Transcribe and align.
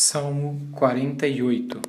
Salmo 0.00 0.68
48 0.74 1.82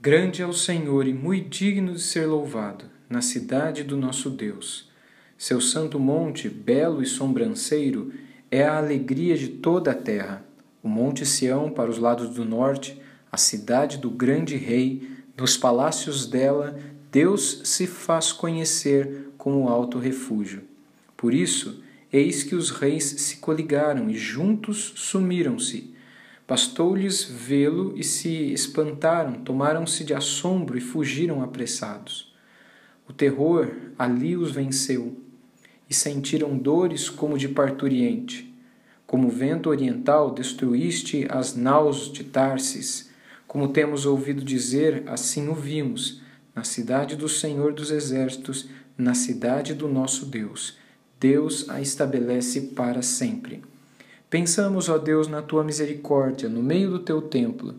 Grande 0.00 0.42
é 0.42 0.46
o 0.46 0.52
Senhor 0.52 1.06
e 1.06 1.14
muito 1.14 1.48
digno 1.48 1.92
de 1.94 2.02
ser 2.02 2.26
louvado, 2.26 2.86
na 3.08 3.22
cidade 3.22 3.84
do 3.84 3.96
nosso 3.96 4.28
Deus. 4.28 4.90
Seu 5.38 5.60
santo 5.60 6.00
monte, 6.00 6.48
belo 6.48 7.00
e 7.00 7.06
sobranceiro, 7.06 8.12
é 8.50 8.64
a 8.64 8.78
alegria 8.78 9.38
de 9.38 9.46
toda 9.46 9.92
a 9.92 9.94
terra. 9.94 10.44
O 10.82 10.88
monte 10.88 11.24
Sião, 11.24 11.70
para 11.70 11.88
os 11.88 11.98
lados 11.98 12.30
do 12.30 12.44
norte, 12.44 13.00
a 13.30 13.36
cidade 13.36 13.96
do 13.96 14.10
grande 14.10 14.56
rei, 14.56 15.08
nos 15.36 15.56
palácios 15.56 16.26
dela, 16.26 16.76
Deus 17.12 17.60
se 17.62 17.86
faz 17.86 18.32
conhecer 18.32 19.28
como 19.38 19.68
alto 19.68 19.96
refúgio. 19.96 20.62
Por 21.16 21.32
isso, 21.32 21.80
eis 22.12 22.42
que 22.42 22.56
os 22.56 22.70
reis 22.70 23.04
se 23.04 23.36
coligaram 23.36 24.10
e 24.10 24.18
juntos 24.18 24.92
sumiram-se 24.96 25.99
Bastou-lhes 26.50 27.22
vê-lo 27.22 27.94
e 27.96 28.02
se 28.02 28.52
espantaram, 28.52 29.34
tomaram-se 29.34 30.02
de 30.02 30.12
assombro 30.12 30.76
e 30.76 30.80
fugiram 30.80 31.44
apressados. 31.44 32.34
O 33.08 33.12
terror 33.12 33.70
ali 33.96 34.36
os 34.36 34.50
venceu 34.50 35.16
e 35.88 35.94
sentiram 35.94 36.58
dores 36.58 37.08
como 37.08 37.38
de 37.38 37.46
parturiente. 37.46 38.52
Como 39.06 39.28
vento 39.28 39.70
oriental 39.70 40.34
destruíste 40.34 41.24
as 41.30 41.54
naus 41.54 42.12
de 42.12 42.24
Tarsis. 42.24 43.10
Como 43.46 43.68
temos 43.68 44.04
ouvido 44.04 44.42
dizer, 44.42 45.04
assim 45.06 45.48
o 45.48 45.54
vimos, 45.54 46.20
na 46.52 46.64
cidade 46.64 47.14
do 47.14 47.28
Senhor 47.28 47.72
dos 47.72 47.92
Exércitos, 47.92 48.68
na 48.98 49.14
cidade 49.14 49.72
do 49.72 49.86
nosso 49.86 50.26
Deus. 50.26 50.76
Deus 51.20 51.68
a 51.68 51.80
estabelece 51.80 52.60
para 52.74 53.02
sempre. 53.02 53.69
Pensamos, 54.30 54.88
ó 54.88 54.96
Deus, 54.96 55.26
na 55.26 55.42
tua 55.42 55.64
misericórdia, 55.64 56.48
no 56.48 56.62
meio 56.62 56.88
do 56.88 57.00
teu 57.00 57.20
templo. 57.20 57.74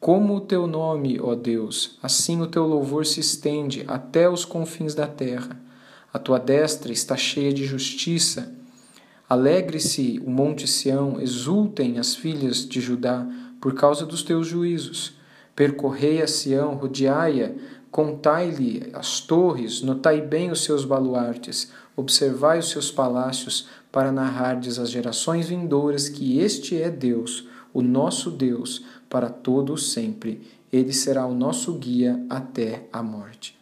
Como 0.00 0.34
o 0.34 0.40
teu 0.40 0.66
nome, 0.66 1.20
ó 1.20 1.36
Deus, 1.36 1.96
assim 2.02 2.42
o 2.42 2.48
teu 2.48 2.66
louvor 2.66 3.06
se 3.06 3.20
estende 3.20 3.84
até 3.86 4.28
os 4.28 4.44
confins 4.44 4.96
da 4.96 5.06
terra. 5.06 5.60
A 6.12 6.18
tua 6.18 6.40
destra 6.40 6.92
está 6.92 7.16
cheia 7.16 7.52
de 7.52 7.64
justiça. 7.64 8.52
Alegre-se 9.28 10.20
o 10.26 10.28
monte 10.28 10.66
Sião, 10.66 11.20
exultem 11.20 12.00
as 12.00 12.16
filhas 12.16 12.68
de 12.68 12.80
Judá 12.80 13.24
por 13.60 13.72
causa 13.72 14.04
dos 14.04 14.24
teus 14.24 14.48
juízos. 14.48 15.14
Percorrei 15.54 16.20
a 16.20 16.26
Sião, 16.26 16.74
rodeai-a, 16.74 17.52
contai-lhe 17.92 18.88
as 18.94 19.20
torres, 19.20 19.82
notai 19.82 20.22
bem 20.22 20.50
os 20.50 20.64
seus 20.64 20.82
baluartes, 20.82 21.70
observai 21.94 22.58
os 22.58 22.70
seus 22.70 22.90
palácios, 22.90 23.68
para 23.92 24.10
narrardes 24.10 24.78
às 24.78 24.90
gerações 24.90 25.50
vindouras 25.50 26.08
que 26.08 26.38
este 26.38 26.80
é 26.80 26.88
Deus, 26.88 27.46
o 27.74 27.82
nosso 27.82 28.30
Deus, 28.30 28.82
para 29.10 29.28
todo 29.28 29.74
o 29.74 29.78
sempre. 29.78 30.40
Ele 30.72 30.94
será 30.94 31.26
o 31.26 31.34
nosso 31.34 31.74
guia 31.74 32.18
até 32.30 32.86
a 32.90 33.02
morte. 33.02 33.54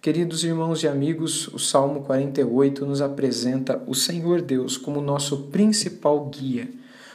Queridos 0.00 0.44
irmãos 0.44 0.84
e 0.84 0.88
amigos, 0.88 1.48
o 1.48 1.58
Salmo 1.58 2.02
48 2.02 2.86
nos 2.86 3.02
apresenta 3.02 3.82
o 3.88 3.94
Senhor 3.94 4.40
Deus 4.40 4.76
como 4.76 5.00
nosso 5.00 5.48
principal 5.48 6.26
guia, 6.26 6.70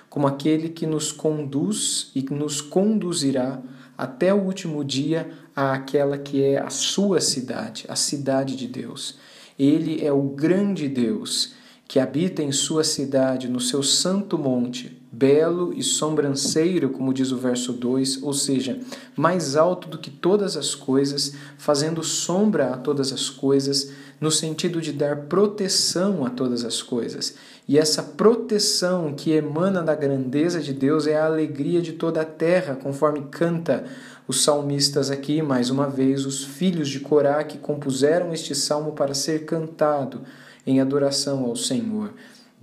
como 0.09 0.27
aquele 0.27 0.67
que 0.67 0.85
nos 0.85 1.13
conduz 1.13 2.11
e 2.13 2.21
nos 2.23 2.59
conduzirá 2.59 3.61
até 3.97 4.33
o 4.33 4.37
último 4.37 4.83
dia 4.83 5.29
àquela 5.55 6.17
que 6.17 6.43
é 6.43 6.59
a 6.59 6.69
sua 6.69 7.21
cidade, 7.21 7.85
a 7.87 7.95
cidade 7.95 8.55
de 8.55 8.67
Deus. 8.67 9.17
Ele 9.57 10.05
é 10.05 10.11
o 10.11 10.21
grande 10.21 10.87
Deus 10.87 11.53
que 11.87 11.99
habita 11.99 12.41
em 12.41 12.51
sua 12.51 12.83
cidade, 12.83 13.47
no 13.47 13.59
seu 13.59 13.83
santo 13.83 14.37
monte, 14.37 15.01
belo 15.17 15.73
e 15.73 15.81
sobranceiro, 15.81 16.89
como 16.89 17.13
diz 17.13 17.31
o 17.31 17.37
verso 17.37 17.71
2, 17.71 18.21
ou 18.21 18.33
seja, 18.33 18.79
mais 19.15 19.55
alto 19.55 19.87
do 19.87 19.97
que 19.97 20.11
todas 20.11 20.57
as 20.57 20.75
coisas, 20.75 21.33
fazendo 21.57 22.03
sombra 22.03 22.73
a 22.73 22.77
todas 22.77 23.13
as 23.13 23.29
coisas, 23.29 23.91
no 24.19 24.29
sentido 24.29 24.81
de 24.81 24.91
dar 24.91 25.27
proteção 25.27 26.25
a 26.25 26.29
todas 26.29 26.65
as 26.65 26.81
coisas. 26.81 27.35
E 27.67 27.77
essa 27.77 28.03
proteção 28.03 29.13
que 29.13 29.31
emana 29.31 29.81
da 29.81 29.95
grandeza 29.95 30.59
de 30.59 30.73
Deus 30.73 31.07
é 31.07 31.17
a 31.17 31.25
alegria 31.25 31.81
de 31.81 31.93
toda 31.93 32.21
a 32.21 32.25
terra, 32.25 32.75
conforme 32.75 33.27
canta 33.31 33.85
os 34.27 34.43
salmistas 34.43 35.09
aqui, 35.09 35.41
mais 35.41 35.69
uma 35.69 35.87
vez, 35.87 36.25
os 36.25 36.43
filhos 36.43 36.89
de 36.89 36.99
Corá 36.99 37.43
que 37.43 37.57
compuseram 37.57 38.33
este 38.33 38.53
salmo 38.53 38.91
para 38.91 39.13
ser 39.13 39.45
cantado 39.45 40.21
em 40.67 40.81
adoração 40.81 41.45
ao 41.45 41.55
Senhor. 41.55 42.11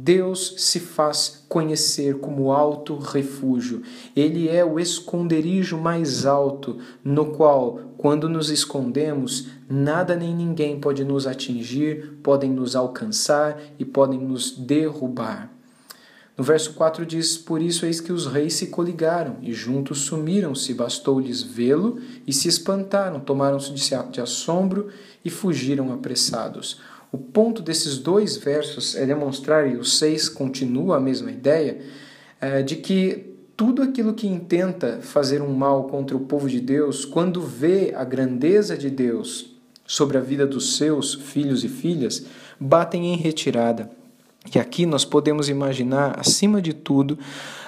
Deus 0.04 0.54
se 0.58 0.80
faz 0.80 1.44
conhecer 1.48 2.18
como 2.18 2.50
alto 2.50 2.96
refúgio. 2.96 3.82
Ele 4.16 4.48
é 4.48 4.64
o 4.64 4.80
esconderijo 4.80 5.78
mais 5.78 6.26
alto, 6.26 6.78
no 7.04 7.26
qual, 7.26 7.78
quando 7.96 8.28
nos 8.28 8.50
escondemos, 8.50 9.46
nada 9.70 10.16
nem 10.16 10.34
ninguém 10.34 10.80
pode 10.80 11.04
nos 11.04 11.24
atingir, 11.24 12.18
podem 12.20 12.50
nos 12.50 12.74
alcançar 12.74 13.62
e 13.78 13.84
podem 13.84 14.18
nos 14.18 14.50
derrubar. 14.50 15.52
No 16.36 16.42
verso 16.42 16.72
4 16.72 17.06
diz: 17.06 17.38
Por 17.38 17.62
isso 17.62 17.86
eis 17.86 18.00
que 18.00 18.12
os 18.12 18.26
reis 18.26 18.54
se 18.54 18.66
coligaram, 18.66 19.36
e 19.40 19.52
juntos 19.52 20.00
sumiram-se, 20.00 20.74
bastou-lhes 20.74 21.42
vê-lo, 21.42 22.00
e 22.26 22.32
se 22.32 22.48
espantaram, 22.48 23.20
tomaram-se 23.20 23.72
de 24.10 24.20
assombro 24.20 24.88
e 25.24 25.30
fugiram 25.30 25.92
apressados. 25.92 26.80
O 27.12 27.18
ponto 27.18 27.60
desses 27.60 27.98
dois 27.98 28.38
versos 28.38 28.96
é 28.96 29.04
demonstrar, 29.04 29.70
e 29.70 29.76
o 29.76 29.84
6 29.84 30.30
continua 30.30 30.96
a 30.96 31.00
mesma 31.00 31.30
ideia, 31.30 31.78
é, 32.40 32.62
de 32.62 32.76
que 32.76 33.34
tudo 33.54 33.82
aquilo 33.82 34.14
que 34.14 34.26
intenta 34.26 35.00
fazer 35.02 35.42
um 35.42 35.52
mal 35.52 35.84
contra 35.84 36.16
o 36.16 36.20
povo 36.20 36.48
de 36.48 36.58
Deus, 36.58 37.04
quando 37.04 37.42
vê 37.42 37.92
a 37.94 38.02
grandeza 38.02 38.78
de 38.78 38.88
Deus 38.88 39.54
sobre 39.86 40.16
a 40.16 40.22
vida 40.22 40.46
dos 40.46 40.78
seus 40.78 41.12
filhos 41.12 41.62
e 41.62 41.68
filhas, 41.68 42.24
batem 42.58 43.12
em 43.12 43.16
retirada. 43.18 43.90
E 44.54 44.58
aqui 44.58 44.86
nós 44.86 45.04
podemos 45.04 45.50
imaginar, 45.50 46.18
acima 46.18 46.62
de 46.62 46.72
tudo, 46.72 47.18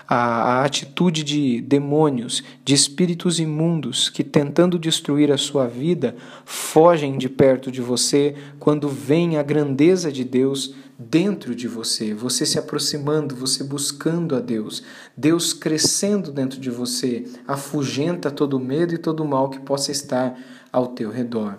a, 0.09 0.17
a 0.61 0.65
atitude 0.65 1.23
de 1.23 1.61
demônios, 1.61 2.43
de 2.65 2.75
espíritos 2.75 3.39
imundos 3.39 4.09
que, 4.09 4.23
tentando 4.23 4.79
destruir 4.79 5.33
a 5.33 5.39
sua 5.39 5.67
vida, 5.67 6.17
fogem 6.45 7.17
de 7.19 7.29
perto 7.29 7.71
de 7.71 7.81
você 7.81 8.35
quando 8.59 8.89
vem 8.89 9.37
a 9.37 9.43
grandeza 9.43 10.13
de 10.13 10.25
Deus 10.25 10.75
dentro 10.99 11.55
de 11.55 11.67
você, 11.67 12.15
você 12.15 12.47
se 12.47 12.59
aproximando, 12.59 13.35
você 13.35 13.65
buscando 13.65 14.37
a 14.37 14.41
Deus, 14.41 14.83
Deus 15.17 15.53
crescendo 15.53 16.31
dentro 16.31 16.61
de 16.61 16.71
você, 16.71 17.25
afugenta 17.47 18.31
todo 18.31 18.61
medo 18.61 18.95
e 18.95 18.99
todo 18.99 19.25
mal 19.25 19.51
que 19.51 19.59
possa 19.59 19.91
estar 19.91 20.39
ao 20.73 20.89
teu 20.89 21.11
redor. 21.11 21.59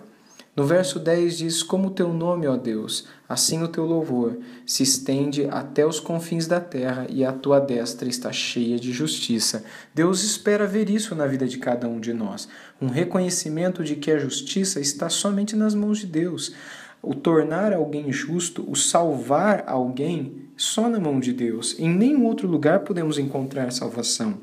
No 0.56 0.64
verso 0.64 0.98
10 0.98 1.36
diz: 1.36 1.62
Como 1.62 1.88
o 1.88 1.90
teu 1.90 2.10
nome, 2.14 2.46
ó 2.46 2.56
Deus, 2.56 3.06
assim 3.28 3.62
o 3.62 3.68
teu 3.68 3.84
louvor 3.84 4.38
se 4.64 4.82
estende 4.82 5.46
até 5.50 5.86
os 5.86 6.00
confins 6.00 6.46
da 6.46 6.58
terra 6.58 7.06
e 7.10 7.22
a 7.26 7.32
tua 7.32 7.60
destra 7.60 8.08
está 8.08 8.32
cheia 8.32 8.78
de 8.78 8.90
justiça. 8.90 9.62
Deus 9.94 10.24
espera 10.24 10.66
ver 10.66 10.88
isso 10.88 11.14
na 11.14 11.26
vida 11.26 11.46
de 11.46 11.58
cada 11.58 11.86
um 11.86 12.00
de 12.00 12.14
nós. 12.14 12.48
Um 12.80 12.86
reconhecimento 12.86 13.84
de 13.84 13.96
que 13.96 14.10
a 14.10 14.18
justiça 14.18 14.80
está 14.80 15.10
somente 15.10 15.54
nas 15.54 15.74
mãos 15.74 15.98
de 15.98 16.06
Deus. 16.06 16.54
O 17.02 17.14
tornar 17.14 17.74
alguém 17.74 18.10
justo, 18.10 18.64
o 18.66 18.74
salvar 18.74 19.64
alguém, 19.66 20.46
só 20.56 20.88
na 20.88 20.98
mão 20.98 21.20
de 21.20 21.34
Deus. 21.34 21.78
Em 21.78 21.90
nenhum 21.90 22.24
outro 22.24 22.48
lugar 22.48 22.80
podemos 22.80 23.18
encontrar 23.18 23.70
salvação. 23.70 24.38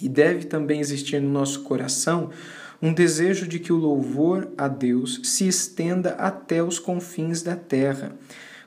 E 0.00 0.06
deve 0.06 0.44
também 0.44 0.80
existir 0.80 1.20
no 1.20 1.30
nosso 1.30 1.62
coração 1.62 2.30
um 2.82 2.92
desejo 2.92 3.46
de 3.46 3.58
que 3.58 3.72
o 3.72 3.76
louvor 3.76 4.48
a 4.56 4.66
Deus 4.66 5.20
se 5.24 5.46
estenda 5.46 6.10
até 6.12 6.62
os 6.62 6.78
confins 6.78 7.42
da 7.42 7.54
terra. 7.54 8.16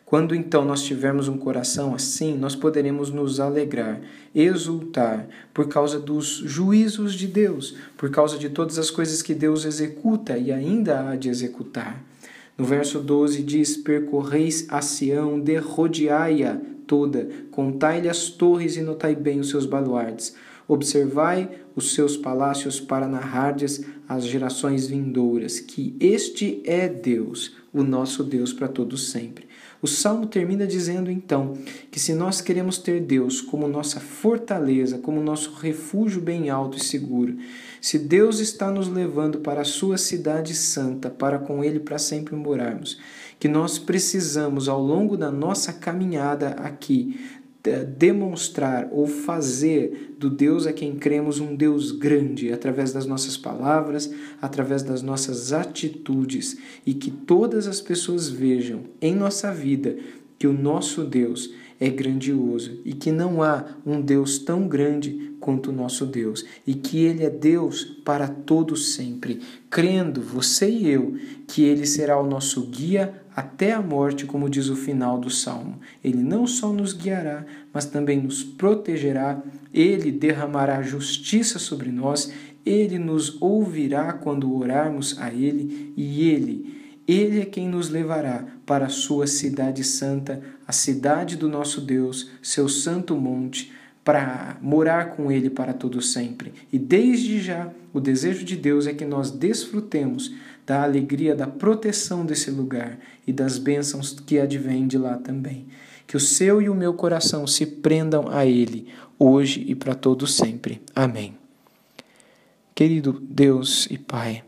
Quando 0.05 0.35
então 0.35 0.63
nós 0.63 0.83
tivermos 0.83 1.27
um 1.27 1.37
coração 1.37 1.95
assim, 1.95 2.37
nós 2.37 2.55
poderemos 2.55 3.09
nos 3.09 3.39
alegrar, 3.39 3.99
exultar 4.35 5.27
por 5.51 5.67
causa 5.67 5.99
dos 5.99 6.27
juízos 6.45 7.15
de 7.15 7.25
Deus, 7.25 7.75
por 7.97 8.11
causa 8.11 8.37
de 8.37 8.49
todas 8.49 8.77
as 8.77 8.91
coisas 8.91 9.23
que 9.23 9.33
Deus 9.33 9.65
executa 9.65 10.37
e 10.37 10.51
ainda 10.51 11.09
há 11.09 11.15
de 11.15 11.29
executar. 11.29 11.99
No 12.55 12.63
verso 12.63 12.99
12 12.99 13.41
diz: 13.41 13.75
Percorreis 13.75 14.67
a 14.69 14.81
Sião, 14.81 15.39
derrodeai-a 15.39 16.59
toda, 16.85 17.27
contai-lhe 17.49 18.07
as 18.07 18.29
torres 18.29 18.77
e 18.77 18.81
notai 18.81 19.15
bem 19.15 19.39
os 19.39 19.49
seus 19.49 19.65
baluartes. 19.65 20.35
Observai 20.67 21.49
os 21.75 21.93
seus 21.93 22.15
palácios 22.15 22.79
para 22.79 23.07
narrardes 23.07 23.83
às 24.07 24.25
gerações 24.25 24.87
vindouras 24.87 25.59
que 25.59 25.95
este 25.99 26.61
é 26.65 26.87
Deus, 26.87 27.55
o 27.73 27.83
nosso 27.83 28.23
Deus 28.23 28.53
para 28.53 28.67
todos 28.67 29.09
sempre. 29.09 29.47
O 29.81 29.87
salmo 29.87 30.27
termina 30.27 30.65
dizendo 30.65 31.11
então 31.11 31.57
que 31.91 31.99
se 31.99 32.13
nós 32.13 32.39
queremos 32.39 32.77
ter 32.77 33.01
Deus 33.01 33.41
como 33.41 33.67
nossa 33.67 33.99
fortaleza, 33.99 34.97
como 34.97 35.21
nosso 35.21 35.55
refúgio 35.55 36.21
bem 36.21 36.49
alto 36.49 36.77
e 36.77 36.81
seguro, 36.81 37.35
se 37.81 37.99
Deus 37.99 38.39
está 38.39 38.71
nos 38.71 38.87
levando 38.87 39.39
para 39.39 39.59
a 39.59 39.65
sua 39.65 39.97
cidade 39.97 40.53
santa, 40.53 41.09
para 41.09 41.37
com 41.37 41.61
ele 41.61 41.81
para 41.81 41.97
sempre 41.97 42.33
morarmos, 42.33 42.97
que 43.37 43.49
nós 43.49 43.77
precisamos 43.77 44.69
ao 44.69 44.81
longo 44.81 45.17
da 45.17 45.29
nossa 45.29 45.73
caminhada 45.73 46.51
aqui 46.51 47.19
demonstrar 47.71 48.89
ou 48.91 49.07
fazer 49.07 50.15
do 50.19 50.29
Deus 50.29 50.67
a 50.67 50.73
quem 50.73 50.95
cremos 50.95 51.39
um 51.39 51.55
Deus 51.55 51.91
grande 51.91 52.51
através 52.51 52.91
das 52.91 53.05
nossas 53.05 53.37
palavras, 53.37 54.11
através 54.41 54.83
das 54.83 55.01
nossas 55.01 55.53
atitudes 55.53 56.57
e 56.85 56.93
que 56.93 57.09
todas 57.09 57.65
as 57.65 57.79
pessoas 57.79 58.29
vejam 58.29 58.81
em 59.01 59.15
nossa 59.15 59.51
vida 59.51 59.95
que 60.37 60.45
o 60.45 60.51
nosso 60.51 61.05
Deus 61.05 61.53
é 61.83 61.89
grandioso 61.89 62.79
e 62.85 62.93
que 62.93 63.11
não 63.11 63.43
há 63.43 63.65
um 63.85 63.99
Deus 63.99 64.39
tão 64.39 64.69
grande 64.69 65.35
quanto 65.37 65.69
o 65.69 65.73
nosso 65.73 66.05
Deus 66.05 66.45
e 66.65 66.73
que 66.73 67.03
Ele 67.03 67.25
é 67.25 67.29
Deus 67.29 67.83
para 68.05 68.25
todos 68.25 68.93
sempre, 68.93 69.41
crendo, 69.69 70.21
você 70.21 70.69
e 70.69 70.89
eu, 70.89 71.17
que 71.45 71.61
Ele 71.61 71.85
será 71.85 72.17
o 72.17 72.25
nosso 72.25 72.61
guia 72.67 73.21
até 73.35 73.73
a 73.73 73.81
morte, 73.81 74.25
como 74.25 74.49
diz 74.49 74.69
o 74.69 74.77
final 74.77 75.19
do 75.19 75.29
salmo. 75.29 75.77
Ele 76.01 76.23
não 76.23 76.47
só 76.47 76.71
nos 76.71 76.93
guiará, 76.93 77.45
mas 77.73 77.85
também 77.85 78.21
nos 78.21 78.45
protegerá, 78.45 79.43
ele 79.73 80.09
derramará 80.09 80.81
justiça 80.81 81.59
sobre 81.59 81.91
nós, 81.91 82.31
ele 82.65 82.97
nos 82.97 83.41
ouvirá 83.41 84.13
quando 84.13 84.55
orarmos 84.55 85.19
a 85.19 85.33
ele 85.33 85.91
e 85.97 86.29
ele 86.29 86.82
ele 87.07 87.41
é 87.41 87.45
quem 87.45 87.67
nos 87.67 87.89
levará 87.89 88.45
para 88.65 88.85
a 88.85 88.89
sua 88.89 89.27
cidade 89.27 89.83
santa, 89.83 90.41
a 90.65 90.71
cidade 90.71 91.35
do 91.35 91.49
nosso 91.49 91.81
Deus, 91.81 92.29
seu 92.41 92.69
santo 92.69 93.15
monte, 93.15 93.71
para 94.03 94.57
morar 94.61 95.11
com 95.11 95.31
Ele 95.31 95.49
para 95.49 95.73
todo 95.73 96.01
sempre. 96.01 96.53
E 96.71 96.77
desde 96.77 97.41
já, 97.41 97.71
o 97.93 97.99
desejo 97.99 98.43
de 98.43 98.55
Deus 98.55 98.85
é 98.85 98.93
que 98.93 99.05
nós 99.05 99.31
desfrutemos 99.31 100.33
da 100.65 100.83
alegria 100.83 101.35
da 101.35 101.47
proteção 101.47 102.25
desse 102.25 102.49
lugar 102.49 102.97
e 103.27 103.33
das 103.33 103.57
bênçãos 103.57 104.11
que 104.11 104.39
advêm 104.39 104.87
de 104.87 104.97
lá 104.97 105.17
também. 105.17 105.67
Que 106.07 106.17
o 106.17 106.19
seu 106.19 106.61
e 106.61 106.69
o 106.69 106.75
meu 106.75 106.93
coração 106.93 107.47
se 107.47 107.65
prendam 107.65 108.27
a 108.29 108.45
Ele, 108.45 108.87
hoje 109.17 109.63
e 109.67 109.75
para 109.75 109.95
todo 109.95 110.27
sempre. 110.27 110.81
Amém. 110.95 111.37
Querido 112.75 113.21
Deus 113.21 113.87
e 113.89 113.97
Pai, 113.97 114.43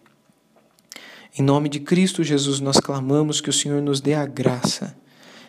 em 1.37 1.41
nome 1.41 1.69
de 1.69 1.79
Cristo 1.79 2.23
Jesus, 2.23 2.59
nós 2.59 2.77
clamamos 2.79 3.41
que 3.41 3.49
o 3.49 3.53
Senhor 3.53 3.81
nos 3.81 3.99
dê 3.99 4.13
a 4.13 4.25
graça 4.25 4.95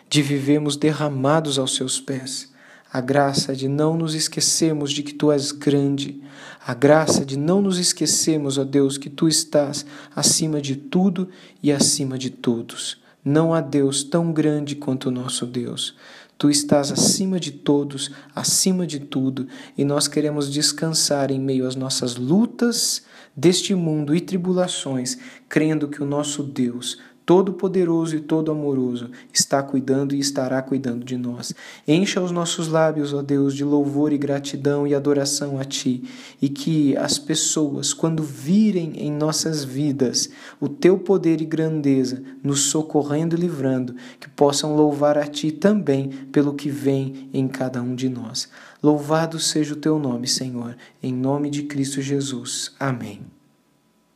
de 0.09 0.21
vivermos 0.21 0.75
derramados 0.75 1.57
aos 1.57 1.75
seus 1.75 1.99
pés 1.99 2.51
a 2.91 3.01
graça 3.01 3.55
de 3.55 3.67
não 3.67 3.97
nos 3.97 4.15
esquecermos 4.15 4.91
de 4.91 5.03
que 5.03 5.13
tu 5.13 5.31
és 5.31 5.51
grande, 5.51 6.21
a 6.65 6.73
graça 6.73 7.25
de 7.25 7.37
não 7.37 7.61
nos 7.61 7.77
esquecermos, 7.77 8.57
ó 8.57 8.63
Deus, 8.63 8.97
que 8.97 9.09
tu 9.09 9.27
estás 9.27 9.85
acima 10.15 10.61
de 10.61 10.75
tudo 10.75 11.29
e 11.61 11.71
acima 11.71 12.17
de 12.17 12.29
todos. 12.29 12.97
Não 13.23 13.53
há 13.53 13.61
Deus 13.61 14.03
tão 14.03 14.31
grande 14.31 14.75
quanto 14.75 15.09
o 15.09 15.11
nosso 15.11 15.45
Deus. 15.45 15.95
Tu 16.37 16.49
estás 16.49 16.91
acima 16.91 17.39
de 17.39 17.51
todos, 17.51 18.11
acima 18.33 18.87
de 18.87 18.99
tudo, 18.99 19.47
e 19.77 19.83
nós 19.83 20.07
queremos 20.07 20.51
descansar 20.51 21.31
em 21.31 21.39
meio 21.39 21.67
às 21.67 21.75
nossas 21.75 22.15
lutas 22.15 23.03
deste 23.37 23.75
mundo 23.75 24.15
e 24.15 24.19
tribulações, 24.19 25.19
crendo 25.47 25.87
que 25.87 26.01
o 26.01 26.05
nosso 26.05 26.41
Deus 26.41 26.99
Todo-Poderoso 27.27 28.15
e 28.15 28.21
Todo-Amoroso 28.21 29.11
está 29.33 29.61
cuidando 29.61 30.15
e 30.15 30.19
estará 30.19 30.61
cuidando 30.61 31.03
de 31.03 31.17
nós. 31.17 31.53
Encha 31.85 32.21
os 32.21 32.31
nossos 32.31 32.69
lábios, 32.69 33.13
ó 33.13 33.21
Deus, 33.21 33.53
de 33.53 33.65
louvor 33.65 34.13
e 34.13 34.17
gratidão 34.17 34.87
e 34.87 34.95
adoração 34.95 35.59
a 35.59 35.65
Ti, 35.65 36.05
e 36.41 36.47
que 36.47 36.95
as 36.95 37.19
pessoas, 37.19 37.93
quando 37.93 38.23
virem 38.23 38.93
em 38.95 39.11
nossas 39.11 39.65
vidas 39.65 40.29
o 40.57 40.69
Teu 40.69 40.97
poder 40.97 41.41
e 41.41 41.45
grandeza, 41.45 42.23
nos 42.41 42.61
socorrendo 42.61 43.35
e 43.35 43.39
livrando, 43.41 43.93
que 44.21 44.29
possam 44.29 44.73
louvar 44.73 45.17
a 45.17 45.27
Ti 45.27 45.51
também 45.51 46.07
pelo 46.31 46.53
que 46.53 46.69
vem 46.69 47.29
em 47.33 47.45
cada 47.49 47.81
um 47.81 47.93
de 47.93 48.07
nós. 48.07 48.47
Louvado 48.81 49.37
seja 49.37 49.73
o 49.73 49.77
Teu 49.77 49.99
nome, 49.99 50.29
Senhor, 50.29 50.77
em 51.03 51.13
nome 51.13 51.49
de 51.49 51.63
Cristo 51.63 52.01
Jesus. 52.01 52.73
Amém. 52.79 53.36